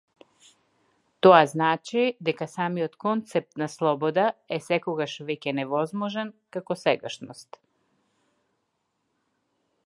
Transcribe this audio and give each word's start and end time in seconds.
Тоа 1.25 1.41
значи 1.49 2.05
дека 2.29 2.47
самиот 2.53 2.95
концепт 3.03 3.61
на 3.63 3.67
слобода 3.73 4.23
е 4.57 4.59
секогаш 4.69 5.15
веќе 5.29 5.55
невозможен 5.61 6.33
како 6.59 6.79
сегашност. 6.87 7.61